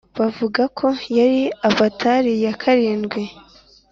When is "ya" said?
2.43-2.53